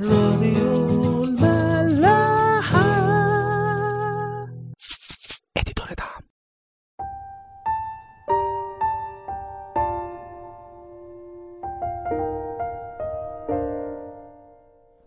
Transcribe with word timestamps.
راديو 0.00 1.24
الملاحة. 1.24 2.82
اديتور 5.56 5.86
دعم. 5.98 6.22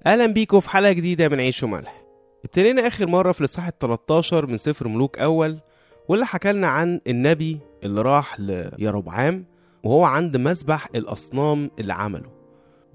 أهلا 0.06 0.26
بيكم 0.26 0.60
في 0.60 0.70
حلقة 0.70 0.92
جديدة 0.92 1.30
من 1.30 1.40
عيش 1.40 1.64
وملح. 1.64 2.02
ابتدينا 2.46 2.88
آخر 2.88 3.08
مرة 3.08 3.32
في 3.32 3.40
الإصحاح 3.40 3.68
ال 3.68 3.80
13 3.80 4.46
من 4.46 4.58
سفر 4.58 4.88
ملوك 4.88 5.20
أول 5.20 5.60
واللي 6.08 6.26
حكى 6.26 6.52
لنا 6.52 6.68
عن 6.68 7.02
النبي 7.08 7.60
اللي 7.84 8.02
راح 8.02 8.40
ليربعام 8.40 9.46
وهو 9.84 10.04
عند 10.04 10.38
مسبح 10.38 10.88
الأصنام 10.96 11.72
اللي 11.80 11.94
عمله. 11.94 12.35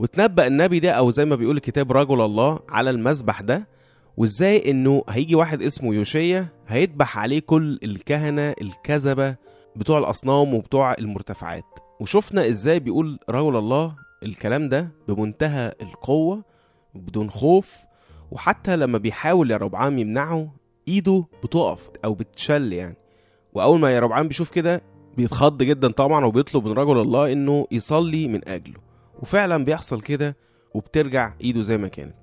وتنبأ 0.01 0.47
النبي 0.47 0.81
ده 0.81 0.91
أو 0.91 1.11
زي 1.11 1.25
ما 1.25 1.37
بيقول 1.37 1.57
الكتاب 1.57 1.93
رجل 1.93 2.21
الله 2.21 2.59
على 2.69 2.91
المسبح 2.91 3.41
ده 3.41 3.69
وإزاي 4.17 4.71
إنه 4.71 5.03
هيجي 5.09 5.35
واحد 5.35 5.63
اسمه 5.63 5.95
يوشيا 5.95 6.47
هيذبح 6.69 7.19
عليه 7.19 7.39
كل 7.41 7.79
الكهنة 7.85 8.55
الكذبة 8.61 9.37
بتوع 9.77 9.99
الأصنام 9.99 10.55
وبتوع 10.55 10.95
المرتفعات. 10.99 11.65
وشفنا 12.01 12.49
إزاي 12.49 12.81
بيقول 12.81 13.19
رجل 13.31 13.57
الله 13.57 13.95
الكلام 14.23 14.69
ده 14.69 14.89
بمنتهى 15.09 15.75
القوة 15.83 16.45
بدون 16.95 17.31
خوف 17.31 17.77
وحتى 18.31 18.77
لما 18.77 18.99
بيحاول 18.99 19.51
يا 19.51 19.57
ربعام 19.57 19.99
يمنعه 19.99 20.53
إيده 20.89 21.25
بتقف 21.45 21.91
أو 22.05 22.15
بتشل 22.15 22.73
يعني. 22.73 22.97
وأول 23.53 23.81
ما 23.81 23.91
يا 23.95 24.01
ربعام 24.01 24.29
بيشوف 24.29 24.51
كده 24.51 24.83
بيتخض 25.17 25.63
جدا 25.63 25.89
طبعا 25.91 26.25
وبيطلب 26.25 26.67
من 26.69 26.73
رجل 26.73 26.99
الله 27.01 27.33
إنه 27.33 27.67
يصلي 27.71 28.29
من 28.29 28.49
أجله. 28.49 28.90
وفعلا 29.23 29.65
بيحصل 29.65 30.03
كده 30.03 30.37
وبترجع 30.75 31.33
إيده 31.41 31.63
زي 31.63 31.79
ما 31.79 31.89
كانت. 31.89 32.15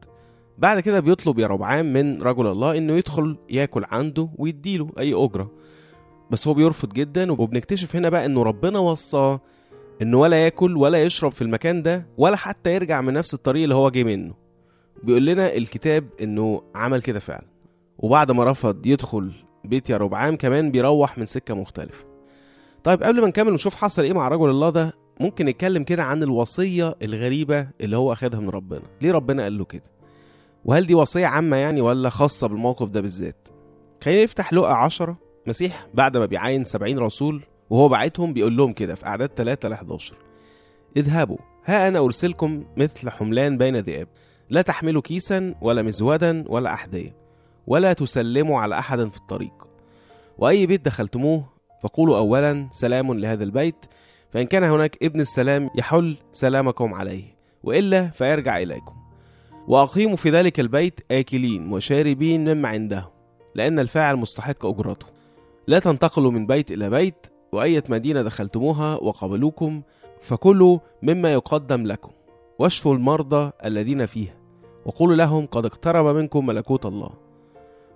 بعد 0.57 0.79
كده 0.79 0.99
بيطلب 0.99 1.39
يا 1.39 1.47
ربعام 1.47 1.93
من 1.93 2.21
رجل 2.21 2.47
الله 2.47 2.77
إنه 2.77 2.93
يدخل 2.93 3.37
ياكل 3.49 3.85
عنده 3.91 4.29
ويديله 4.37 4.89
أي 4.99 5.13
أجرة. 5.13 5.51
بس 6.31 6.47
هو 6.47 6.53
بيرفض 6.53 6.93
جدا 6.93 7.31
وبنكتشف 7.31 7.95
هنا 7.95 8.09
بقى 8.09 8.25
إنه 8.25 8.43
ربنا 8.43 8.79
وصاه 8.79 9.41
إنه 10.01 10.19
ولا 10.19 10.43
ياكل 10.45 10.77
ولا 10.77 11.03
يشرب 11.03 11.31
في 11.31 11.41
المكان 11.41 11.81
ده 11.83 12.07
ولا 12.17 12.35
حتى 12.35 12.73
يرجع 12.75 13.01
من 13.01 13.13
نفس 13.13 13.33
الطريق 13.33 13.63
اللي 13.63 13.75
هو 13.75 13.89
جه 13.89 14.03
منه. 14.03 14.33
بيقول 15.03 15.25
لنا 15.25 15.55
الكتاب 15.55 16.07
إنه 16.21 16.61
عمل 16.75 17.01
كده 17.01 17.19
فعلا. 17.19 17.45
وبعد 17.97 18.31
ما 18.31 18.51
رفض 18.51 18.85
يدخل 18.85 19.31
بيت 19.65 19.89
يا 19.89 19.97
ربعام 19.97 20.35
كمان 20.35 20.71
بيروح 20.71 21.17
من 21.17 21.25
سكة 21.25 21.53
مختلفة. 21.53 22.05
طيب 22.83 23.03
قبل 23.03 23.21
ما 23.21 23.27
نكمل 23.27 23.51
ونشوف 23.51 23.75
حصل 23.75 24.03
إيه 24.03 24.13
مع 24.13 24.27
رجل 24.27 24.49
الله 24.49 24.69
ده 24.69 24.93
ممكن 25.19 25.45
نتكلم 25.45 25.83
كده 25.83 26.03
عن 26.03 26.23
الوصية 26.23 26.95
الغريبة 27.01 27.67
اللي 27.81 27.97
هو 27.97 28.13
أخدها 28.13 28.39
من 28.39 28.49
ربنا. 28.49 28.81
ليه 29.01 29.11
ربنا 29.11 29.43
قال 29.43 29.57
له 29.57 29.65
كده؟ 29.65 29.91
وهل 30.65 30.87
دي 30.87 30.95
وصية 30.95 31.25
عامة 31.25 31.57
يعني 31.57 31.81
ولا 31.81 32.09
خاصة 32.09 32.47
بالموقف 32.47 32.89
ده 32.89 33.01
بالذات؟ 33.01 33.47
خلينا 34.03 34.23
نفتح 34.23 34.53
لقا 34.53 34.73
عشرة 34.73 35.17
مسيح 35.47 35.87
بعد 35.93 36.17
ما 36.17 36.25
بيعين 36.25 36.63
سبعين 36.63 36.99
رسول 36.99 37.43
وهو 37.69 37.89
بعتهم 37.89 38.33
بيقول 38.33 38.57
لهم 38.57 38.73
كده 38.73 38.95
في 38.95 39.05
أعداد 39.05 39.29
3 39.35 39.69
ل 39.69 39.73
11 39.73 40.15
اذهبوا 40.97 41.37
ها 41.65 41.87
أنا 41.87 41.99
أرسلكم 41.99 42.63
مثل 42.77 43.09
حملان 43.09 43.57
بين 43.57 43.77
ذئاب. 43.77 44.07
لا 44.49 44.61
تحملوا 44.61 45.01
كيسا 45.01 45.55
ولا 45.61 45.81
مزودا 45.81 46.43
ولا 46.47 46.73
أحذية 46.73 47.15
ولا 47.67 47.93
تسلموا 47.93 48.59
على 48.59 48.79
أحد 48.79 48.99
في 49.09 49.17
الطريق. 49.17 49.67
وأي 50.37 50.65
بيت 50.65 50.85
دخلتموه 50.85 51.45
فقولوا 51.83 52.17
أولا 52.17 52.67
سلام 52.71 53.13
لهذا 53.13 53.43
البيت. 53.43 53.85
فإن 54.37 54.47
كان 54.47 54.63
هناك 54.63 54.97
ابن 55.03 55.19
السلام 55.19 55.69
يحل 55.75 56.17
سلامكم 56.31 56.93
عليه 56.93 57.23
وإلا 57.63 58.07
فيرجع 58.07 58.57
إليكم. 58.57 58.95
وأقيموا 59.67 60.15
في 60.15 60.29
ذلك 60.29 60.59
البيت 60.59 60.99
آكلين 61.11 61.73
وشاربين 61.73 62.53
مما 62.53 62.69
عنده 62.69 63.09
لأن 63.55 63.79
الفاعل 63.79 64.15
مستحق 64.15 64.65
أجرته. 64.65 65.05
لا 65.67 65.79
تنتقلوا 65.79 66.31
من 66.31 66.47
بيت 66.47 66.71
إلى 66.71 66.89
بيت 66.89 67.27
وأية 67.51 67.83
مدينة 67.89 68.21
دخلتموها 68.21 68.95
وقبلوكم 68.95 69.81
فكلوا 70.21 70.79
مما 71.03 71.33
يقدم 71.33 71.85
لكم. 71.85 72.11
واشفوا 72.59 72.95
المرضى 72.95 73.51
الذين 73.65 74.05
فيها 74.05 74.35
وقولوا 74.85 75.15
لهم 75.15 75.45
قد 75.45 75.65
اقترب 75.65 76.15
منكم 76.15 76.45
ملكوت 76.45 76.85
الله. 76.85 77.09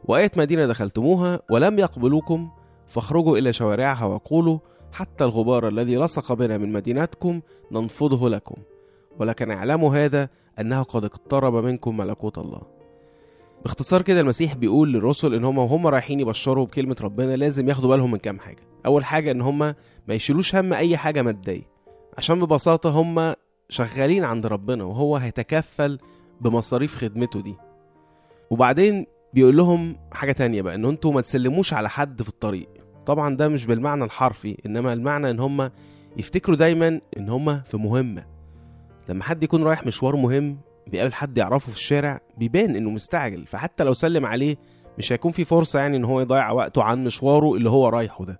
وآية 0.05 0.31
مدينة 0.37 0.65
دخلتموها 0.65 1.39
ولم 1.49 1.79
يقبلوكم 1.79 2.49
فاخرجوا 2.87 3.37
إلى 3.37 3.53
شوارعها 3.53 4.05
وقولوا 4.05 4.59
حتى 4.91 5.23
الغبار 5.23 5.67
الذي 5.67 5.95
لصق 5.97 6.33
بنا 6.33 6.57
من 6.57 6.71
مدينتكم 6.71 7.41
ننفضه 7.71 8.29
لكم. 8.29 8.55
ولكن 9.19 9.51
اعلموا 9.51 9.95
هذا 9.95 10.29
أنه 10.59 10.83
قد 10.83 11.05
اقترب 11.05 11.55
منكم 11.55 11.97
ملكوت 11.97 12.37
الله. 12.37 12.61
باختصار 13.63 14.01
كده 14.01 14.19
المسيح 14.19 14.55
بيقول 14.55 14.93
للرسل 14.93 15.33
إن 15.33 15.43
هم 15.43 15.57
وهم 15.57 15.87
رايحين 15.87 16.19
يبشروا 16.19 16.65
بكلمة 16.65 16.95
ربنا 17.01 17.35
لازم 17.35 17.69
ياخدوا 17.69 17.89
بالهم 17.89 18.11
من 18.11 18.17
كام 18.17 18.39
حاجة. 18.39 18.63
أول 18.85 19.05
حاجة 19.05 19.31
إن 19.31 19.41
هم 19.41 19.57
ما 20.07 20.13
يشيلوش 20.13 20.55
هم 20.55 20.73
أي 20.73 20.97
حاجة 20.97 21.21
مادية. 21.21 21.61
عشان 22.17 22.39
ببساطة 22.45 22.89
هم 22.89 23.33
شغالين 23.69 24.23
عند 24.23 24.45
ربنا 24.45 24.83
وهو 24.83 25.17
هيتكفل 25.17 25.99
بمصاريف 26.41 26.95
خدمته 26.95 27.41
دي. 27.41 27.55
وبعدين 28.49 29.05
بيقول 29.33 29.57
لهم 29.57 29.95
حاجة 30.11 30.31
تانية 30.31 30.61
بقى 30.61 30.75
إن 30.75 30.85
أنتوا 30.85 31.13
ما 31.13 31.21
تسلموش 31.21 31.73
على 31.73 31.89
حد 31.89 32.23
في 32.23 32.29
الطريق. 32.29 32.69
طبعا 33.05 33.35
ده 33.35 33.47
مش 33.47 33.65
بالمعنى 33.65 34.03
الحرفي 34.03 34.57
إنما 34.65 34.93
المعنى 34.93 35.29
إن 35.29 35.39
هم 35.39 35.71
يفتكروا 36.17 36.55
دايما 36.57 37.01
إن 37.17 37.29
هم 37.29 37.61
في 37.61 37.77
مهمة. 37.77 38.25
لما 39.09 39.23
حد 39.23 39.43
يكون 39.43 39.63
رايح 39.63 39.85
مشوار 39.85 40.15
مهم 40.15 40.57
بيقابل 40.87 41.13
حد 41.13 41.37
يعرفه 41.37 41.71
في 41.71 41.77
الشارع 41.77 42.19
بيبان 42.37 42.75
إنه 42.75 42.89
مستعجل 42.89 43.45
فحتى 43.45 43.83
لو 43.83 43.93
سلم 43.93 44.25
عليه 44.25 44.55
مش 44.97 45.13
هيكون 45.13 45.31
في 45.31 45.45
فرصة 45.45 45.79
يعني 45.79 45.97
إن 45.97 46.05
هو 46.05 46.21
يضيع 46.21 46.51
وقته 46.51 46.83
عن 46.83 47.03
مشواره 47.03 47.53
اللي 47.55 47.69
هو 47.69 47.89
رايحه 47.89 48.25
ده. 48.25 48.39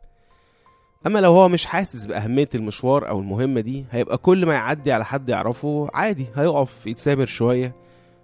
أما 1.08 1.20
لو 1.20 1.34
هو 1.34 1.48
مش 1.50 1.66
حاسس 1.66 2.06
بأهمية 2.06 2.50
المشوار 2.56 3.10
أو 3.10 3.20
المهمة 3.20 3.62
دي 3.62 3.86
هيبقى 3.92 4.18
كل 4.18 4.46
ما 4.46 4.54
يعدي 4.54 4.92
على 4.92 5.06
حد 5.06 5.30
يعرفه 5.30 5.88
عادي 5.94 6.28
هيقف 6.36 6.88
يتسامر 6.88 7.26
شوية 7.26 7.76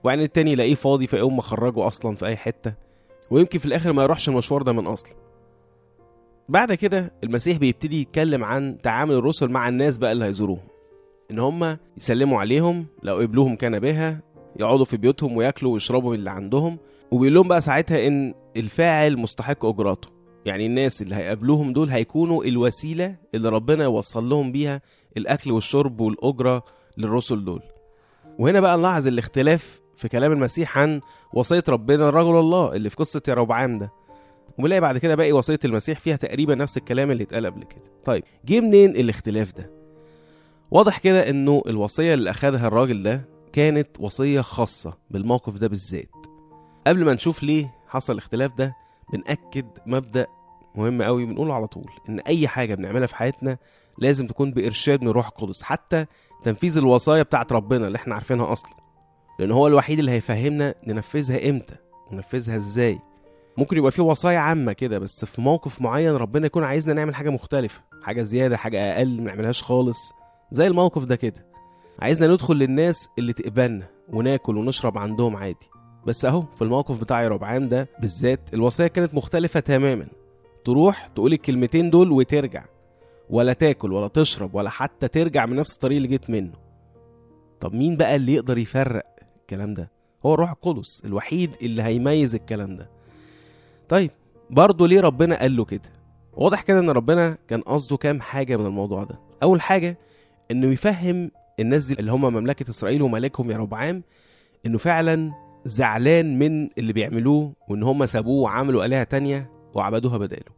وبعدين 0.04 0.24
التاني 0.24 0.52
يلاقيه 0.52 0.76
فاضي 0.76 1.08
فيقوم 1.08 1.38
مخرجه 1.38 1.88
أصلا 1.88 2.16
في 2.16 2.26
أي 2.26 2.36
حتة 2.38 2.74
ويمكن 3.32 3.60
في 3.60 3.66
الآخر 3.66 3.94
ما 3.94 4.04
يروحش 4.04 4.30
المشوار 4.30 4.62
ده 4.62 4.72
من 4.72 4.88
اصله 4.88 5.12
بعد 6.50 6.74
كده 6.74 7.12
المسيح 7.24 7.58
بيبتدي 7.58 8.02
يتكلم 8.02 8.44
عن 8.44 8.78
تعامل 8.84 9.16
الرسل 9.16 9.48
مع 9.50 9.68
الناس 9.70 9.98
بقى 9.98 10.12
اللي 10.12 10.26
هيزوروهم. 10.26 10.68
إن 11.32 11.40
هم 11.40 11.78
يسلموا 11.98 12.40
عليهم 12.40 12.86
لو 13.04 13.18
قبلوهم 13.18 13.56
كان 13.56 13.80
بها 13.80 14.22
يقعدوا 14.60 14.86
في 14.86 14.98
بيوتهم 14.98 15.38
وياكلوا 15.38 15.74
ويشربوا 15.74 16.16
اللي 16.16 16.30
عندهم. 16.32 16.78
وبيقول 17.12 17.34
لهم 17.34 17.48
بقى 17.48 17.62
ساعتها 17.62 18.08
إن 18.08 18.34
الفاعل 18.58 19.18
مستحق 19.18 19.66
اجراته 19.66 20.10
يعني 20.46 20.66
الناس 20.66 21.02
اللي 21.02 21.16
هيقابلوهم 21.16 21.74
دول 21.74 21.90
هيكونوا 21.90 22.44
الوسيلة 22.44 23.16
اللي 23.36 23.50
ربنا 23.50 23.84
يوصل 23.84 24.30
لهم 24.30 24.52
بيها 24.52 24.82
الأكل 25.18 25.52
والشرب 25.52 26.02
والأجرة 26.02 26.64
للرسل 26.98 27.46
دول. 27.46 27.62
وهنا 28.40 28.60
بقى 28.60 28.78
نلاحظ 28.78 29.08
الاختلاف 29.08 29.82
في 29.98 30.08
كلام 30.10 30.32
المسيح 30.32 30.78
عن 30.78 31.02
وصية 31.34 31.64
ربنا 31.70 32.04
لرجل 32.04 32.40
الله 32.40 32.74
اللي 32.74 32.90
في 32.90 32.96
قصة 32.96 33.22
يا 33.28 33.34
ده. 33.80 33.92
وبنلاقي 34.58 34.82
بعد 34.82 34.98
كده 34.98 35.16
باقي 35.16 35.32
وصية 35.32 35.60
المسيح 35.66 36.00
فيها 36.00 36.16
تقريبا 36.16 36.56
نفس 36.56 36.78
الكلام 36.78 37.12
اللي 37.12 37.24
اتقال 37.24 37.46
قبل 37.46 37.64
كده. 37.64 37.84
طيب 38.06 38.24
جه 38.46 38.60
منين 38.62 38.90
الاختلاف 38.90 39.54
ده؟ 39.54 39.72
واضح 40.72 40.98
كده 41.00 41.30
إنه 41.30 41.62
الوصية 41.68 42.14
اللي 42.14 42.30
أخدها 42.30 42.68
الراجل 42.68 43.04
ده 43.04 43.26
كانت 43.54 43.88
وصية 44.00 44.42
خاصة 44.42 44.94
بالموقف 45.12 45.54
ده 45.58 45.68
بالذات. 45.68 46.10
قبل 46.88 47.06
ما 47.06 47.14
نشوف 47.14 47.44
ليه 47.44 47.74
حصل 47.88 48.14
الاختلاف 48.14 48.52
ده 48.58 48.76
بنأكد 49.14 49.66
مبدأ 49.86 50.28
مهم 50.76 51.02
قوي 51.02 51.26
بنقوله 51.26 51.54
على 51.54 51.68
طول 51.68 51.90
إن 52.10 52.20
أي 52.20 52.48
حاجة 52.48 52.76
بنعملها 52.76 53.08
في 53.08 53.16
حياتنا 53.16 53.58
لازم 53.98 54.28
تكون 54.28 54.52
بإرشاد 54.52 55.02
من 55.02 55.08
الروح 55.08 55.28
القدس 55.28 55.64
حتى 55.64 56.06
تنفيذ 56.44 56.78
الوصايا 56.78 57.24
بتاعت 57.24 57.52
ربنا 57.54 57.88
اللي 57.88 57.96
إحنا 57.96 58.16
عارفينها 58.16 58.54
أصلا. 58.54 58.72
لأن 59.40 59.52
هو 59.52 59.68
الوحيد 59.68 60.00
اللي 60.00 60.12
هيفهمنا 60.12 60.76
ننفذها 60.88 61.50
إمتى 61.50 61.76
وننفذها 62.12 62.56
إزاي. 62.56 63.00
ممكن 63.58 63.78
يبقى 63.78 63.92
في 63.92 64.02
وصايا 64.02 64.38
عامة 64.38 64.74
كده 64.74 65.00
بس 65.00 65.26
في 65.26 65.42
موقف 65.42 65.82
معين 65.82 66.12
ربنا 66.16 66.46
يكون 66.46 66.64
عايزنا 66.64 66.94
نعمل 66.94 67.16
حاجة 67.16 67.30
مختلفة 67.30 67.82
حاجة 68.04 68.22
زيادة 68.22 68.58
حاجة 68.58 68.98
أقل 68.98 69.22
ما 69.22 69.24
نعملهاش 69.24 69.64
خالص 69.64 70.14
زي 70.52 70.68
الموقف 70.68 71.04
ده 71.06 71.16
كده. 71.16 71.46
عايزنا 72.00 72.34
ندخل 72.34 72.56
للناس 72.56 73.10
اللي 73.20 73.34
تقبلنا 73.34 73.88
وناكل 74.10 74.58
ونشرب 74.58 74.98
عندهم 74.98 75.36
عادي. 75.36 75.68
بس 76.06 76.26
أهو 76.26 76.42
في 76.56 76.62
الموقف 76.62 77.02
بتاع 77.02 77.24
يربعام 77.24 77.70
ده 77.70 77.88
بالذات 78.00 78.40
الوصيه 78.54 78.88
كانت 78.88 79.16
مختلفة 79.16 79.60
تماما. 79.60 80.08
تروح 80.66 81.08
تقول 81.08 81.34
الكلمتين 81.34 81.90
دول 81.90 82.12
وترجع. 82.12 82.66
ولا 83.30 83.54
تاكل 83.54 83.94
ولا 83.94 84.08
تشرب 84.08 84.56
ولا 84.56 84.70
حتى 84.70 85.08
ترجع 85.08 85.46
من 85.46 85.56
نفس 85.56 85.74
الطريق 85.74 85.96
اللي 85.96 86.08
جيت 86.08 86.30
منه. 86.30 86.54
طب 87.60 87.74
مين 87.74 87.98
بقى 87.98 88.16
اللي 88.16 88.34
يقدر 88.34 88.58
يفرق 88.58 89.04
الكلام 89.42 89.74
ده؟ 89.74 89.92
هو 90.26 90.34
الروح 90.34 90.52
القدس 90.52 91.02
الوحيد 91.06 91.56
اللي 91.62 91.82
هيميز 91.84 92.36
الكلام 92.36 92.76
ده. 92.76 92.90
طيب 93.90 94.12
برضه 94.50 94.88
ليه 94.88 95.02
ربنا 95.02 95.40
قال 95.40 95.56
له 95.56 95.66
كده؟ 95.66 95.90
واضح 96.34 96.62
كده 96.62 96.80
إن 96.80 96.90
ربنا 96.90 97.38
كان 97.48 97.62
قصده 97.62 97.98
كام 97.98 98.22
حاجة 98.22 98.58
من 98.58 98.66
الموضوع 98.66 99.04
ده. 99.04 99.20
أول 99.44 99.62
حاجة 99.62 99.98
إنه 100.52 100.68
يفهم 100.68 101.32
الناس 101.60 101.86
دي 101.86 101.94
اللي 101.94 102.12
هم 102.12 102.22
مملكة 102.22 102.70
إسرائيل 102.70 103.02
وملكهم 103.02 103.52
يا 103.52 103.58
ربعام 103.58 104.04
إنه 104.66 104.78
فعلا 104.78 105.32
زعلان 105.66 106.40
من 106.40 106.70
اللي 106.78 106.94
بيعملوه 106.94 107.54
وإن 107.70 107.84
هم 107.84 108.06
سابوه 108.06 108.42
وعملوا 108.44 108.86
آلهة 108.86 109.04
تانية 109.04 109.52
وعبدوها 109.74 110.18
بداله. 110.18 110.52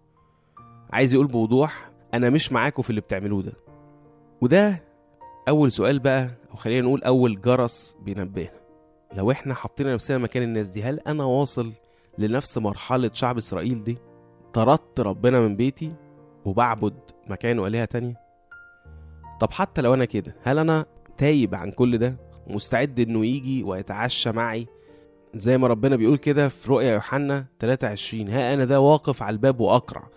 عايز 0.93 1.13
يقول 1.13 1.27
بوضوح 1.27 1.89
أنا 2.13 2.29
مش 2.29 2.51
معاكم 2.51 2.81
في 2.81 2.89
اللي 2.89 3.01
بتعملوه 3.01 3.41
ده. 3.43 3.53
وده 4.41 4.83
أول 5.47 5.71
سؤال 5.71 5.99
بقى 5.99 6.29
أو 6.51 6.55
خلينا 6.55 6.87
نقول 6.87 7.03
أول 7.03 7.41
جرس 7.41 7.95
بينبهنا. 8.01 8.59
لو 9.13 9.31
إحنا 9.31 9.53
حطينا 9.53 9.93
نفسنا 9.93 10.17
مكان 10.17 10.43
الناس 10.43 10.67
دي 10.67 10.83
هل 10.83 10.99
أنا 10.99 11.23
واصل 11.23 11.71
لنفس 12.19 12.57
مرحلة 12.57 13.10
شعب 13.13 13.38
إسرائيل 13.38 13.83
دي. 13.83 13.98
طردت 14.54 15.00
ربنا 15.00 15.39
من 15.39 15.56
بيتي 15.56 15.94
وبعبد 16.45 16.94
مكانه 17.30 17.68
آلهة 17.68 17.86
تانية. 17.86 18.19
طب 19.39 19.51
حتى 19.51 19.81
لو 19.81 19.94
أنا 19.94 20.06
كده 20.06 20.36
هل 20.44 20.57
أنا 20.60 20.86
تايب 21.18 21.56
عن 21.56 21.71
كل 21.71 21.98
ده؟ 21.98 22.18
مستعد 22.48 23.00
إنه 23.00 23.25
يجي 23.25 23.63
ويتعشى 23.63 24.31
معي؟ 24.31 24.68
زي 25.36 25.57
ما 25.57 25.68
ربنا 25.68 25.95
بيقول 25.95 26.18
كده 26.18 26.48
في 26.50 26.69
رؤيا 26.71 26.94
يوحنا 26.94 27.45
23 27.60 28.30
ها 28.30 28.54
أنا 28.54 28.65
ذا 28.65 28.77
واقف 28.77 29.24
على 29.24 29.33
الباب 29.33 29.60
واقرع 29.60 30.07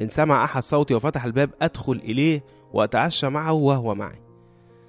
إن 0.00 0.08
سمع 0.08 0.44
أحد 0.44 0.62
صوتي 0.62 0.94
وفتح 0.94 1.24
الباب 1.24 1.50
أدخل 1.62 1.92
إليه 1.92 2.44
وأتعشى 2.72 3.28
معه 3.28 3.52
وهو 3.52 3.94
معي. 3.94 4.20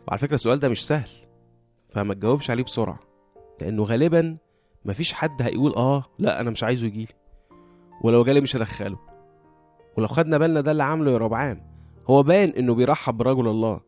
وعلى 0.08 0.20
فكرة 0.20 0.36
السؤال 0.36 0.60
ده 0.60 0.70
مش 0.70 0.88
سهل 0.88 1.10
فما 1.90 2.14
تجاوبش 2.14 2.50
عليه 2.52 2.64
بسرعة 2.64 3.00
لأنه 3.62 3.84
غالبا 3.84 4.38
مفيش 4.86 5.14
حد 5.14 5.42
هيقول 5.42 5.74
آه 5.76 6.06
لا 6.20 6.42
أنا 6.42 6.50
مش 6.50 6.64
عايزه 6.64 6.88
يجيلي. 6.88 7.08
ولو 8.02 8.24
جالي 8.24 8.42
مش 8.42 8.56
هدخله. 8.56 8.98
ولو 9.98 10.08
خدنا 10.08 10.38
بالنا 10.38 10.62
ده 10.62 10.72
اللي 10.72 10.84
عامله 10.84 11.12
يا 11.12 11.18
ربعام 11.18 11.62
هو 12.10 12.24
باين 12.24 12.50
إنه 12.50 12.76
بيرحب 12.76 13.14
برجل 13.18 13.48
الله. 13.48 13.80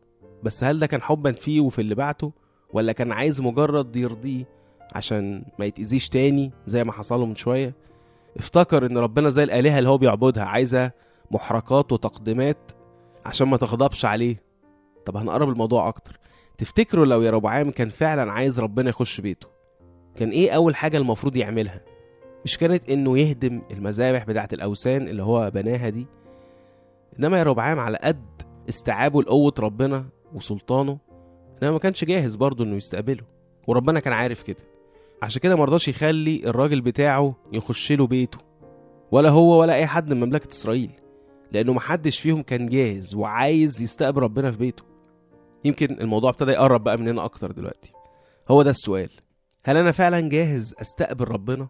بس 0.42 0.64
هل 0.64 0.78
ده 0.78 0.86
كان 0.86 1.02
حبا 1.02 1.32
فيه 1.32 1.60
وفي 1.60 1.80
اللي 1.80 1.94
بعته؟ 1.94 2.32
ولا 2.72 2.92
كان 2.92 3.12
عايز 3.12 3.40
مجرد 3.40 3.96
يرضيه 3.96 4.44
عشان 4.94 5.44
ما 5.58 5.64
يتأذيش 5.64 6.08
تاني 6.08 6.52
زي 6.66 6.84
ما 6.84 6.92
حصله 6.92 7.26
من 7.26 7.36
شوية؟ 7.36 7.74
افتكر 8.36 8.86
إن 8.86 8.98
ربنا 8.98 9.28
زي 9.28 9.44
الآلهة 9.44 9.78
اللي 9.78 9.88
هو 9.88 9.98
بيعبدها 9.98 10.44
عايزة 10.44 10.90
محركات 11.30 11.92
وتقديمات 11.92 12.70
عشان 13.26 13.48
ما 13.48 13.56
تغضبش 13.56 14.04
عليه. 14.04 14.42
طب 15.06 15.16
هنقرب 15.16 15.48
الموضوع 15.48 15.88
أكتر. 15.88 16.18
تفتكروا 16.58 17.04
لو 17.06 17.22
يا 17.22 17.30
ربعام 17.30 17.70
كان 17.70 17.88
فعلا 17.88 18.32
عايز 18.32 18.60
ربنا 18.60 18.90
يخش 18.90 19.20
بيته 19.20 19.57
كان 20.18 20.30
إيه 20.30 20.50
أول 20.50 20.76
حاجة 20.76 20.96
المفروض 20.96 21.36
يعملها؟ 21.36 21.80
مش 22.44 22.58
كانت 22.58 22.90
إنه 22.90 23.18
يهدم 23.18 23.62
المذابح 23.70 24.24
بتاعت 24.24 24.52
الأوثان 24.52 25.08
اللي 25.08 25.22
هو 25.22 25.50
بناها 25.54 25.88
دي؟ 25.88 26.06
إنما 27.18 27.38
يا 27.38 27.42
ربعام 27.42 27.78
على 27.78 27.98
قد 28.02 28.24
استيعابه 28.68 29.22
لقوة 29.22 29.54
ربنا 29.58 30.06
وسلطانه 30.34 30.98
إنما 31.62 31.72
ما 31.72 31.78
كانش 31.78 32.04
جاهز 32.04 32.36
برضه 32.36 32.64
إنه 32.64 32.76
يستقبله 32.76 33.22
وربنا 33.66 34.00
كان 34.00 34.12
عارف 34.12 34.42
كده. 34.42 34.62
عشان 35.22 35.40
كده 35.42 35.56
مرضاش 35.56 35.88
يخلي 35.88 36.42
الراجل 36.46 36.80
بتاعه 36.80 37.34
يخش 37.52 37.92
له 37.92 38.06
بيته 38.06 38.38
ولا 39.12 39.28
هو 39.28 39.60
ولا 39.60 39.74
أي 39.74 39.86
حد 39.86 40.12
من 40.12 40.20
مملكة 40.20 40.50
إسرائيل 40.50 40.90
لأنه 41.52 41.72
محدش 41.72 42.20
فيهم 42.20 42.42
كان 42.42 42.68
جاهز 42.68 43.14
وعايز 43.14 43.82
يستقبل 43.82 44.22
ربنا 44.22 44.52
في 44.52 44.58
بيته. 44.58 44.82
يمكن 45.64 45.96
الموضوع 46.00 46.30
ابتدى 46.30 46.50
يقرب 46.50 46.84
بقى 46.84 46.98
مننا 46.98 47.24
أكتر 47.24 47.50
دلوقتي. 47.52 47.92
هو 48.50 48.62
ده 48.62 48.70
السؤال. 48.70 49.10
هل 49.64 49.76
أنا 49.76 49.92
فعلا 49.92 50.28
جاهز 50.28 50.74
أستقبل 50.80 51.28
ربنا؟ 51.28 51.68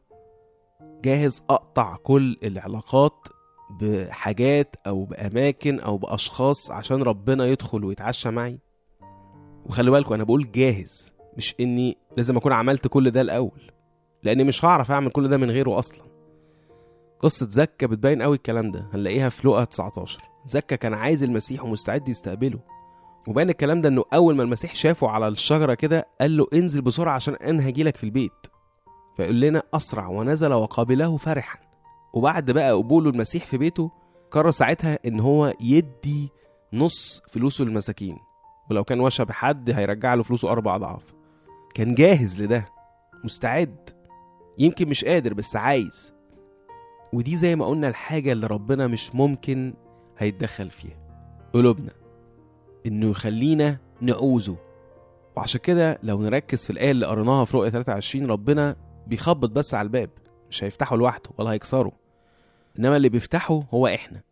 جاهز 1.05 1.43
أقطع 1.51 1.97
كل 1.97 2.37
العلاقات 2.43 3.29
بحاجات 3.81 4.77
أو 4.87 5.05
بأماكن 5.05 5.81
أو 5.81 5.99
بأشخاص 5.99 6.71
عشان 6.71 7.03
ربنا 7.03 7.47
يدخل 7.47 7.85
ويتعشى 7.85 8.31
معي؟ 8.31 8.59
وخلي 9.67 9.91
بالكم 9.91 10.15
أنا 10.15 10.25
بقول 10.25 10.51
جاهز 10.51 11.13
مش 11.37 11.55
إني 11.61 11.97
لازم 12.17 12.37
أكون 12.37 12.53
عملت 12.53 12.87
كل 12.89 13.11
ده 13.11 13.21
الأول 13.21 13.73
لأني 14.23 14.45
مش 14.45 14.65
هعرف 14.65 14.91
أعمل 14.91 15.11
كل 15.11 15.29
ده 15.29 15.37
من 15.37 15.51
غيره 15.51 15.79
أصلا. 15.79 16.09
قصة 17.21 17.49
زكا 17.51 17.87
بتبين 17.87 18.23
قوي 18.23 18.37
الكلام 18.37 18.71
ده 18.71 18.87
هنلاقيها 18.95 19.29
في 19.29 19.49
لقا 19.49 19.65
19 19.65 20.21
زكا 20.47 20.77
كان 20.77 20.95
عايز 20.95 21.23
المسيح 21.23 21.65
ومستعد 21.65 22.09
يستقبله. 22.09 22.59
وبان 23.29 23.51
الكلام 23.51 23.81
ده 23.81 23.89
انه 23.89 24.05
اول 24.15 24.37
ما 24.37 24.43
المسيح 24.43 24.75
شافه 24.75 25.09
على 25.09 25.29
الشجرة 25.29 25.75
كده 25.75 26.07
قال 26.21 26.37
له 26.37 26.47
انزل 26.55 26.81
بسرعة 26.81 27.13
عشان 27.15 27.35
أنا 27.35 27.69
هجيلك 27.69 27.97
في 27.97 28.05
البيت. 28.05 28.33
فيقول 29.17 29.41
لنا 29.41 29.63
اسرع 29.75 30.07
ونزل 30.07 30.53
وقابله 30.53 31.17
فرحا 31.17 31.59
وبعد 32.15 32.51
بقى 32.51 32.73
قبوله 32.73 33.11
المسيح 33.11 33.47
في 33.47 33.59
بيته 33.59 33.91
قرر 34.31 34.51
ساعتها 34.51 34.99
ان 35.07 35.21
هو 35.21 35.53
يدي 35.61 36.29
نص 36.73 37.23
فلوسه 37.29 37.65
للمساكين. 37.65 38.17
ولو 38.71 38.85
كان 38.85 39.01
وشى 39.01 39.25
بحد 39.25 39.71
هيرجع 39.71 40.15
له 40.15 40.23
فلوسه 40.23 40.53
أربع 40.53 40.77
اضعاف. 40.77 41.03
كان 41.75 41.95
جاهز 41.95 42.43
لده. 42.43 42.69
مستعد. 43.25 43.91
يمكن 44.59 44.89
مش 44.89 45.05
قادر 45.05 45.35
بس 45.35 45.57
عايز. 45.57 46.13
ودي 47.13 47.37
زي 47.37 47.57
ما 47.57 47.67
قلنا 47.67 47.89
الحاجة 47.89 48.33
اللي 48.33 48.47
ربنا 48.47 48.87
مش 48.87 49.15
ممكن 49.15 49.75
هيتدخل 50.19 50.71
فيها. 50.71 50.99
قلوبنا. 51.55 51.91
إنه 52.89 53.11
يخلينا 53.11 53.79
نعوزه. 54.01 54.57
وعشان 55.37 55.61
كده 55.61 55.99
لو 56.03 56.23
نركز 56.23 56.65
في 56.65 56.71
الآية 56.71 56.91
اللي 56.91 57.07
قريناها 57.07 57.45
في 57.45 57.57
رؤية 57.57 57.71
23 57.71 58.27
ربنا 58.27 58.77
بيخبط 59.07 59.51
بس 59.51 59.75
على 59.75 59.87
الباب 59.87 60.11
مش 60.51 60.65
هيفتحه 60.65 60.97
لوحده 60.97 61.31
ولا 61.39 61.51
هيكسره. 61.51 61.93
إنما 62.79 62.97
اللي 62.97 63.09
بيفتحه 63.09 63.63
هو 63.75 63.87
إحنا. 63.87 64.23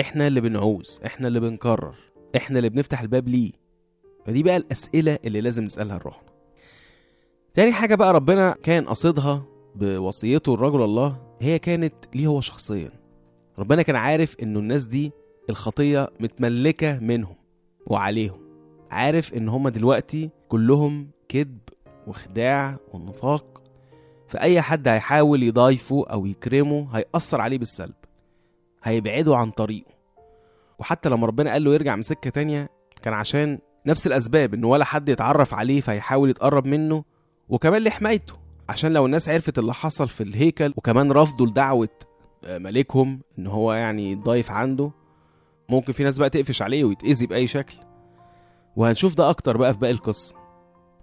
إحنا 0.00 0.26
اللي 0.26 0.40
بنعوز 0.40 1.00
إحنا 1.06 1.28
اللي 1.28 1.40
بنكرر 1.40 1.94
إحنا 2.36 2.58
اللي 2.58 2.68
بنفتح 2.68 3.00
الباب 3.00 3.28
ليه. 3.28 3.52
فدي 4.26 4.42
بقى 4.42 4.56
الأسئلة 4.56 5.18
اللي 5.24 5.40
لازم 5.40 5.64
نسألها 5.64 5.98
لروحنا. 5.98 6.28
تاني 7.54 7.72
حاجة 7.72 7.94
بقى 7.94 8.12
ربنا 8.12 8.54
كان 8.62 8.84
قصدها 8.84 9.44
بوصيته 9.74 10.56
لرجل 10.56 10.82
الله 10.82 11.16
هي 11.40 11.58
كانت 11.58 11.94
ليه 12.14 12.26
هو 12.26 12.40
شخصيا. 12.40 12.90
ربنا 13.58 13.82
كان 13.82 13.96
عارف 13.96 14.36
إنه 14.42 14.58
الناس 14.58 14.84
دي 14.84 15.12
الخطية 15.50 16.08
متملكة 16.20 16.98
منهم. 16.98 17.34
وعليهم. 17.86 18.40
عارف 18.90 19.34
إن 19.34 19.48
هما 19.48 19.70
دلوقتي 19.70 20.30
كلهم 20.48 21.08
كذب 21.28 21.58
وخداع 22.06 22.76
ونفاق 22.92 23.62
فأي 24.28 24.60
حد 24.60 24.88
هيحاول 24.88 25.42
يضايفه 25.42 26.04
أو 26.10 26.26
يكرمه 26.26 26.88
هيأثر 26.96 27.40
عليه 27.40 27.58
بالسلب 27.58 27.94
هيبعده 28.84 29.36
عن 29.36 29.50
طريقه. 29.50 29.90
وحتى 30.78 31.08
لما 31.08 31.26
ربنا 31.26 31.52
قال 31.52 31.64
له 31.64 31.74
يرجع 31.74 31.96
من 31.96 32.02
سكة 32.02 32.30
تانية 32.30 32.70
كان 33.02 33.14
عشان 33.14 33.58
نفس 33.86 34.06
الأسباب 34.06 34.54
إن 34.54 34.64
ولا 34.64 34.84
حد 34.84 35.08
يتعرف 35.08 35.54
عليه 35.54 35.80
فيحاول 35.80 36.30
يتقرب 36.30 36.66
منه 36.66 37.04
وكمان 37.48 37.82
لحمايته 37.82 38.34
عشان 38.68 38.92
لو 38.92 39.06
الناس 39.06 39.28
عرفت 39.28 39.58
اللي 39.58 39.74
حصل 39.74 40.08
في 40.08 40.22
الهيكل 40.22 40.74
وكمان 40.76 41.12
رفضوا 41.12 41.46
لدعوة 41.46 41.88
آه، 42.44 42.58
ملكهم 42.58 43.20
إن 43.38 43.46
هو 43.46 43.72
يعني 43.72 44.12
يتضايف 44.12 44.50
عنده 44.50 44.90
ممكن 45.68 45.92
في 45.92 46.04
ناس 46.04 46.18
بقى 46.18 46.30
تقفش 46.30 46.62
عليه 46.62 46.84
ويتأذي 46.84 47.26
بأي 47.26 47.46
شكل. 47.46 47.74
وهنشوف 48.76 49.14
ده 49.14 49.30
أكتر 49.30 49.56
بقى 49.56 49.72
في 49.74 49.80
باقي 49.80 49.92
القصة. 49.92 50.34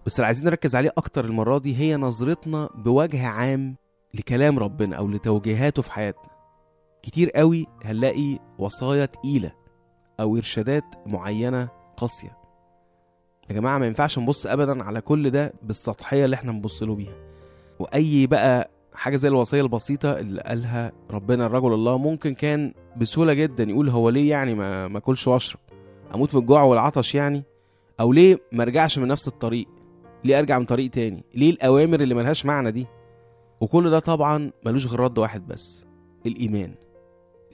بس 0.06 0.16
اللي 0.16 0.26
عايزين 0.26 0.46
نركز 0.46 0.76
عليه 0.76 0.92
أكتر 0.98 1.26
المرة 1.26 1.58
دي 1.58 1.78
هي 1.78 1.98
نظرتنا 1.98 2.70
بوجه 2.76 3.28
عام 3.28 3.76
لكلام 4.14 4.60
ربنا 4.60 4.96
أو 4.96 5.08
لتوجيهاته 5.08 5.82
في 5.82 5.92
حياتنا. 5.92 6.30
كتير 7.04 7.30
قوي 7.30 7.68
هنلاقي 7.84 8.40
وصايا 8.60 9.06
تقيلة 9.06 9.52
أو 10.20 10.38
إرشادات 10.38 10.84
معينة 11.06 11.70
قاسية. 11.98 12.38
يا 13.50 13.56
جماعة 13.56 13.78
ما 13.78 13.86
ينفعش 13.86 14.20
نبص 14.20 14.46
أبدا 14.48 14.84
على 14.84 15.02
كل 15.02 15.30
ده 15.30 15.54
بالسطحية 15.64 16.26
اللي 16.26 16.34
إحنا 16.36 16.52
بنبص 16.52 16.84
له 16.84 16.96
بيها. 16.96 17.16
وأي 17.80 18.28
بقى 18.28 18.70
حاجة 18.94 19.16
زي 19.16 19.28
الوصية 19.28 19.62
البسيطة 19.62 20.20
اللي 20.20 20.42
قالها 20.42 20.92
ربنا 21.12 21.46
الرجل 21.46 21.74
الله 21.74 21.98
ممكن 21.98 22.34
كان 22.34 22.74
بسهولة 22.98 23.34
جدا 23.34 23.64
يقول 23.64 23.90
هو 23.90 24.10
ليه 24.10 24.30
يعني 24.30 24.56
ما 24.56 24.88
ما 24.88 24.98
أكلش 24.98 25.28
وأشرب؟ 25.28 25.60
أموت 26.16 26.36
من 26.36 26.42
الجوع 26.42 26.64
والعطش 26.64 27.16
يعني؟ 27.16 27.44
أو 28.00 28.14
ليه 28.14 28.40
ما 28.52 28.64
أرجعش 28.64 29.00
من 29.00 29.08
نفس 29.08 29.28
الطريق؟ 29.28 29.68
ليه 30.24 30.40
أرجع 30.40 30.60
من 30.60 30.66
طريق 30.66 30.92
تاني؟ 30.92 31.24
ليه 31.36 31.50
الأوامر 31.50 32.00
اللي 32.00 32.16
ملهاش 32.16 32.46
معنى 32.46 32.72
دي؟ 32.72 32.88
وكل 33.62 33.90
ده 33.90 34.00
طبعا 34.00 34.52
ملوش 34.66 34.88
غير 34.88 35.00
رد 35.00 35.18
واحد 35.18 35.48
بس 35.48 35.86
الإيمان. 36.26 36.76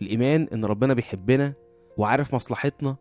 الإيمان 0.02 0.48
إن 0.54 0.66
ربنا 0.66 0.94
بيحبنا 0.94 1.54
وعارف 1.98 2.36
مصلحتنا 2.36 2.96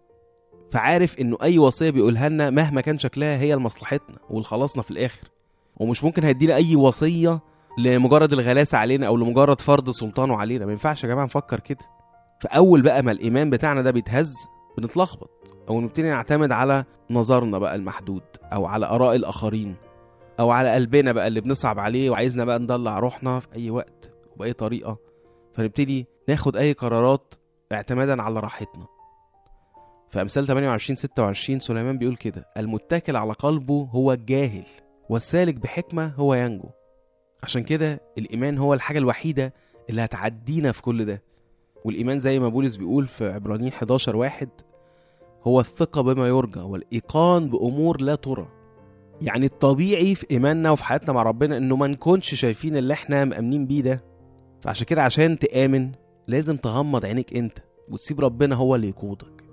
فعارف 0.71 1.19
إنه 1.19 1.39
أي 1.43 1.59
وصية 1.59 1.91
بيقولها 1.91 2.29
لنا 2.29 2.51
مهما 2.51 2.81
كان 2.81 2.99
شكلها 2.99 3.39
هي 3.39 3.55
لمصلحتنا 3.55 4.17
ولخلاصنا 4.31 4.83
في 4.83 4.91
الآخر. 4.91 5.29
ومش 5.77 6.05
ممكن 6.05 6.25
هيدينا 6.25 6.55
أي 6.55 6.77
وصية 6.77 7.41
لمجرد 7.79 8.33
الغلاسة 8.33 8.79
علينا 8.79 9.07
أو 9.07 9.17
لمجرد 9.17 9.61
فرض 9.61 9.91
سلطانه 9.91 10.37
علينا. 10.37 10.67
ما 10.67 10.73
ينفعش 10.73 11.05
يا 11.05 11.09
جماعة 11.09 11.25
نفكر 11.25 11.61
كده. 11.61 11.85
فاول 12.41 12.83
بقى 12.83 13.03
ما 13.03 13.13
الإيمان 13.13 13.51
بتاعنا 13.51 13.83
ده 13.83 13.91
بيتهز 13.91 14.35
بنتلخبط 14.79 15.31
أو 15.69 15.81
نبتدي 15.81 16.09
نعتمد 16.11 16.53
على 16.53 16.85
نظرنا 17.11 17.59
بقى 17.59 17.75
المحدود 17.77 18.23
أو 18.53 18.67
على 18.67 18.87
آراء 18.87 19.17
الآخرين 19.17 19.75
أو 20.41 20.51
على 20.51 20.75
قلبنا 20.75 21.13
بقى 21.13 21.27
اللي 21.27 21.41
بنصعب 21.41 21.79
عليه 21.79 22.11
وعايزنا 22.11 22.45
بقى 22.45 22.59
ندلع 22.59 22.99
روحنا 22.99 23.41
في 23.41 23.47
أي 23.57 23.71
وقت 23.71 24.13
وبأي 24.37 24.53
طريقة. 24.53 24.97
فنبتدي 25.55 26.07
ناخد 26.29 26.57
أي 26.57 26.73
قرارات 26.73 27.35
اعتمادا 27.73 28.23
على 28.23 28.41
راحتنا. 28.41 28.87
في 30.11 30.21
أمثال 30.23 30.47
28 30.47 30.97
26 30.97 31.61
سليمان 31.61 31.99
بيقول 31.99 32.17
كده 32.17 32.47
المتكل 32.57 33.17
على 33.17 33.33
قلبه 33.33 33.89
هو 33.93 34.13
الجاهل 34.13 34.67
والسالك 35.09 35.55
بحكمة 35.55 36.13
هو 36.17 36.35
ينجو. 36.35 36.69
عشان 37.43 37.63
كده 37.63 38.01
الإيمان 38.19 38.59
هو 38.59 38.75
الحاجة 38.75 38.99
الوحيدة 38.99 39.53
اللي 39.91 40.03
هتعدينا 40.03 40.73
في 40.73 40.83
كل 40.83 41.05
ده. 41.05 41.23
والإيمان 41.85 42.21
زي 42.21 42.39
ما 42.39 42.49
بولس 42.49 42.77
بيقول 42.77 43.07
في 43.07 43.29
عبرانيين 43.33 43.73
11 43.73 44.17
واحد 44.17 44.49
هو 45.45 45.61
الثقة 45.61 46.03
بما 46.03 46.29
يرجى 46.29 46.61
والإيقان 46.61 47.49
بأمور 47.51 48.01
لا 48.01 48.15
ترى. 48.15 48.49
يعني 49.21 49.47
الطبيعي 49.47 50.15
في 50.15 50.27
إيماننا 50.31 50.71
وفي 50.71 50.85
حياتنا 50.85 51.13
مع 51.13 51.23
ربنا 51.23 51.57
إنه 51.57 51.77
ما 51.77 51.87
نكونش 51.87 52.35
شايفين 52.35 52.77
اللي 52.77 52.95
إحنا 52.95 53.25
مأمنين 53.25 53.67
بيه 53.67 53.81
ده. 53.83 54.05
فعشان 54.61 54.87
كده 54.87 55.03
عشان 55.03 55.39
تآمن 55.39 55.93
لازم 56.27 56.57
تغمض 56.57 57.05
عينيك 57.05 57.37
أنت 57.37 57.59
وتسيب 57.89 58.21
ربنا 58.21 58.55
هو 58.57 58.75
اللي 58.75 58.89
يقودك. 58.89 59.45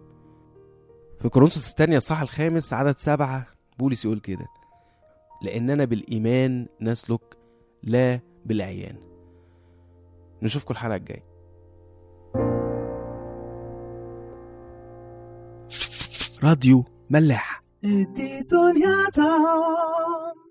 في 1.22 1.30
كورنثوس 1.30 1.70
الثانية 1.72 1.98
الصح 1.98 2.22
الخامس 2.22 2.74
عدد 2.74 2.98
سبعة 2.98 3.48
بولس 3.80 4.06
يقول 4.06 4.20
كده 4.20 4.48
لأننا 5.42 5.86
بالإيمان 5.86 6.68
نسلك 6.82 7.38
لا 7.84 8.20
بالعيان 8.46 8.96
نشوفكم 10.42 10.74
الحلقة 10.74 10.96
الجاية. 10.96 11.34
راديو 16.44 16.86
ملاح. 17.10 17.64
دي 17.84 18.42
دنيا 18.42 19.10
طعم 19.16 20.43